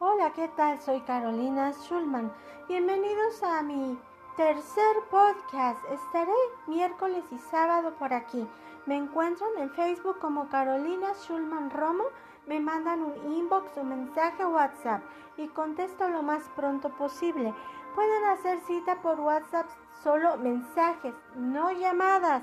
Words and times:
Hola, 0.00 0.32
¿qué 0.32 0.48
tal? 0.48 0.80
Soy 0.80 1.00
Carolina 1.02 1.70
Schulman. 1.70 2.32
Bienvenidos 2.66 3.40
a 3.44 3.62
mi 3.62 3.96
tercer 4.36 4.96
podcast. 5.08 5.78
Estaré 5.88 6.32
miércoles 6.66 7.22
y 7.30 7.38
sábado 7.38 7.94
por 7.94 8.12
aquí. 8.12 8.44
Me 8.86 8.96
encuentran 8.96 9.50
en 9.56 9.70
Facebook 9.70 10.18
como 10.18 10.48
Carolina 10.48 11.12
Schulman 11.14 11.70
Romo. 11.70 12.02
Me 12.48 12.58
mandan 12.58 13.02
un 13.04 13.32
inbox 13.34 13.78
o 13.78 13.84
mensaje 13.84 14.44
WhatsApp 14.44 15.00
y 15.36 15.46
contesto 15.46 16.08
lo 16.08 16.24
más 16.24 16.42
pronto 16.56 16.88
posible. 16.96 17.54
Pueden 17.94 18.24
hacer 18.24 18.58
cita 18.66 19.00
por 19.00 19.20
WhatsApp, 19.20 19.68
solo 20.02 20.36
mensajes, 20.38 21.14
no 21.36 21.70
llamadas. 21.70 22.42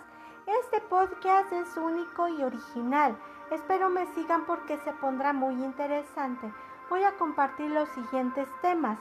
Este 0.63 0.79
podcast 0.79 1.52
es 1.52 1.75
único 1.75 2.29
y 2.29 2.43
original. 2.43 3.18
Espero 3.52 3.89
me 3.89 4.05
sigan 4.15 4.45
porque 4.45 4.77
se 4.77 4.93
pondrá 4.93 5.33
muy 5.33 5.55
interesante. 5.55 6.49
Voy 6.91 7.05
a 7.05 7.13
compartir 7.13 7.71
los 7.71 7.87
siguientes 7.87 8.50
temas. 8.61 8.99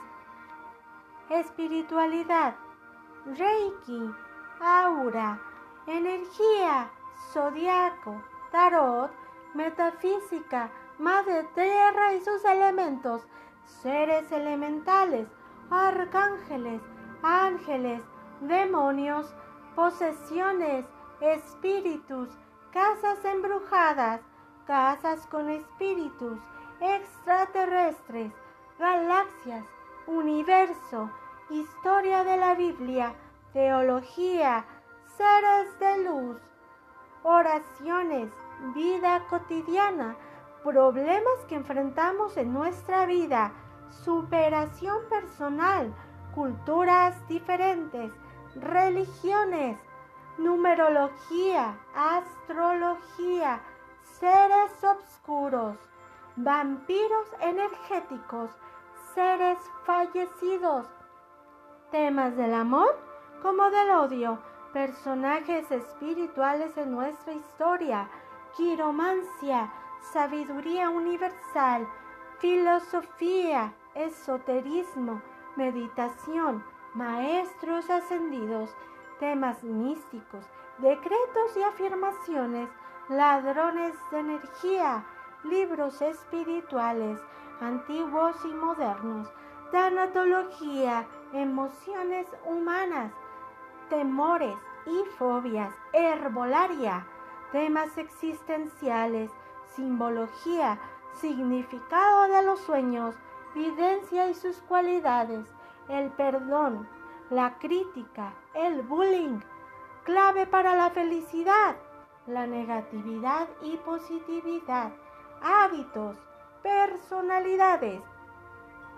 Espiritualidad, 1.28 2.54
Reiki, 3.26 4.14
aura, 4.60 5.40
energía, 5.88 6.88
zodiaco, 7.32 8.22
tarot, 8.52 9.10
metafísica, 9.54 10.70
madre 11.00 11.42
tierra 11.52 12.14
y 12.14 12.20
sus 12.20 12.44
elementos, 12.44 13.26
seres 13.64 14.30
elementales, 14.30 15.26
arcángeles, 15.68 16.80
ángeles, 17.24 18.04
demonios, 18.40 19.34
posesiones, 19.74 20.86
espíritus, 21.20 22.28
casas 22.70 23.24
embrujadas, 23.24 24.20
casas 24.64 25.26
con 25.26 25.50
espíritus, 25.50 26.38
extraterrestres, 26.80 28.32
galaxias, 28.78 29.64
universo, 30.06 31.10
historia 31.50 32.24
de 32.24 32.36
la 32.36 32.54
Biblia, 32.54 33.14
teología, 33.52 34.64
seres 35.16 35.78
de 35.78 36.04
luz, 36.04 36.40
oraciones, 37.22 38.32
vida 38.74 39.22
cotidiana, 39.28 40.16
problemas 40.64 41.44
que 41.48 41.56
enfrentamos 41.56 42.36
en 42.36 42.52
nuestra 42.52 43.06
vida, 43.06 43.52
superación 44.04 44.98
personal, 45.08 45.94
culturas 46.34 47.26
diferentes, 47.28 48.12
religiones, 48.54 49.78
numerología, 50.38 51.78
astrología, 51.94 53.60
seres 54.18 54.72
oscuros, 54.82 55.76
vampiros 56.42 57.26
energéticos, 57.40 58.50
seres 59.14 59.58
fallecidos, 59.84 60.86
temas 61.90 62.34
del 62.36 62.54
amor 62.54 62.98
como 63.42 63.70
del 63.70 63.90
odio, 63.90 64.38
personajes 64.72 65.70
espirituales 65.70 66.74
en 66.78 66.92
nuestra 66.92 67.34
historia, 67.34 68.08
quiromancia, 68.56 69.70
sabiduría 70.12 70.88
universal, 70.88 71.86
filosofía, 72.38 73.74
esoterismo, 73.94 75.20
meditación, 75.56 76.64
maestros 76.94 77.90
ascendidos, 77.90 78.74
temas 79.18 79.62
místicos, 79.62 80.46
decretos 80.78 81.56
y 81.56 81.62
afirmaciones, 81.62 82.70
ladrones 83.10 83.94
de 84.10 84.20
energía, 84.20 85.04
libros 85.44 86.00
espirituales, 86.02 87.20
antiguos 87.60 88.36
y 88.44 88.54
modernos, 88.54 89.28
tanatología, 89.70 91.06
emociones 91.32 92.26
humanas, 92.44 93.12
temores 93.88 94.56
y 94.86 95.04
fobias, 95.18 95.74
herbolaria, 95.92 97.06
temas 97.52 97.96
existenciales, 97.98 99.30
simbología, 99.74 100.78
significado 101.14 102.28
de 102.28 102.42
los 102.42 102.60
sueños, 102.60 103.14
videncia 103.54 104.28
y 104.28 104.34
sus 104.34 104.56
cualidades, 104.62 105.46
el 105.88 106.10
perdón, 106.10 106.88
la 107.30 107.58
crítica, 107.58 108.32
el 108.54 108.82
bullying, 108.82 109.40
clave 110.04 110.46
para 110.46 110.74
la 110.74 110.90
felicidad, 110.90 111.76
la 112.26 112.46
negatividad 112.46 113.48
y 113.62 113.76
positividad, 113.78 114.92
hábitos, 115.42 116.16
personalidades, 116.62 118.00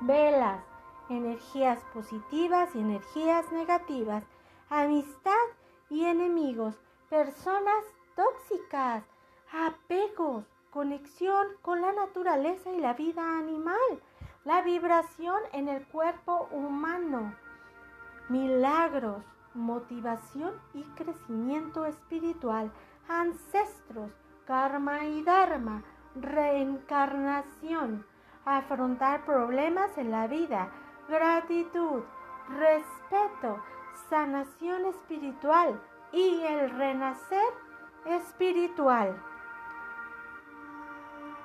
velas, 0.00 0.64
energías 1.08 1.78
positivas 1.92 2.74
y 2.74 2.80
energías 2.80 3.50
negativas, 3.52 4.24
amistad 4.70 5.32
y 5.90 6.04
enemigos, 6.04 6.74
personas 7.08 7.84
tóxicas, 8.16 9.04
apegos, 9.52 10.44
conexión 10.70 11.46
con 11.60 11.82
la 11.82 11.92
naturaleza 11.92 12.70
y 12.70 12.80
la 12.80 12.94
vida 12.94 13.38
animal, 13.38 14.02
la 14.44 14.62
vibración 14.62 15.40
en 15.52 15.68
el 15.68 15.86
cuerpo 15.86 16.48
humano, 16.50 17.34
milagros, 18.28 19.22
motivación 19.54 20.54
y 20.72 20.82
crecimiento 20.94 21.84
espiritual, 21.84 22.72
ancestros, 23.08 24.10
karma 24.46 25.04
y 25.04 25.22
dharma, 25.22 25.84
reencarnación, 26.14 28.04
afrontar 28.44 29.24
problemas 29.24 29.96
en 29.98 30.10
la 30.10 30.26
vida, 30.26 30.68
gratitud, 31.08 32.02
respeto, 32.48 33.62
sanación 34.08 34.86
espiritual 34.86 35.80
y 36.12 36.42
el 36.42 36.70
renacer 36.70 37.52
espiritual. 38.06 39.16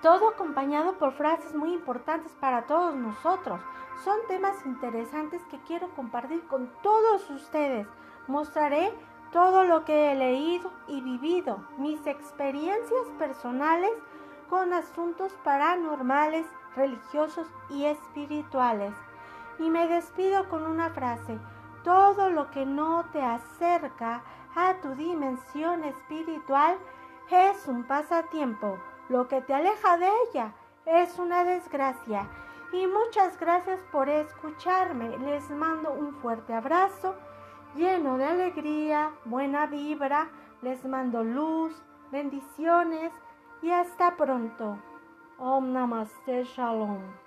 Todo 0.01 0.29
acompañado 0.29 0.97
por 0.97 1.13
frases 1.13 1.55
muy 1.55 1.73
importantes 1.73 2.31
para 2.39 2.67
todos 2.67 2.95
nosotros. 2.95 3.59
Son 4.03 4.19
temas 4.27 4.63
interesantes 4.65 5.41
que 5.49 5.59
quiero 5.61 5.89
compartir 5.95 6.45
con 6.47 6.71
todos 6.83 7.29
ustedes. 7.31 7.87
Mostraré 8.27 8.93
todo 9.31 9.63
lo 9.63 9.85
que 9.85 10.11
he 10.11 10.15
leído 10.15 10.71
y 10.87 11.01
vivido, 11.01 11.65
mis 11.77 12.05
experiencias 12.05 13.07
personales 13.17 13.91
con 14.49 14.73
asuntos 14.73 15.31
paranormales, 15.43 16.45
religiosos 16.75 17.47
y 17.69 17.85
espirituales. 17.85 18.93
Y 19.59 19.69
me 19.69 19.87
despido 19.87 20.47
con 20.49 20.63
una 20.63 20.89
frase, 20.91 21.39
todo 21.83 22.29
lo 22.29 22.51
que 22.51 22.65
no 22.65 23.05
te 23.11 23.21
acerca 23.21 24.21
a 24.55 24.75
tu 24.81 24.95
dimensión 24.95 25.83
espiritual 25.83 26.77
es 27.29 27.67
un 27.67 27.83
pasatiempo, 27.83 28.77
lo 29.09 29.27
que 29.27 29.41
te 29.41 29.53
aleja 29.53 29.97
de 29.97 30.09
ella 30.29 30.53
es 30.85 31.19
una 31.19 31.43
desgracia. 31.43 32.27
Y 32.71 32.85
muchas 32.87 33.39
gracias 33.39 33.79
por 33.91 34.09
escucharme. 34.09 35.17
Les 35.19 35.49
mando 35.49 35.91
un 35.91 36.13
fuerte 36.15 36.53
abrazo 36.53 37.15
lleno 37.75 38.17
de 38.17 38.25
alegría, 38.25 39.11
buena 39.25 39.65
vibra. 39.67 40.29
Les 40.61 40.83
mando 40.85 41.23
luz, 41.23 41.73
bendiciones 42.11 43.13
y 43.61 43.71
hasta 43.71 44.15
pronto. 44.15 44.77
Om 45.37 45.71
Namaste 45.71 46.43
Shalom. 46.43 47.26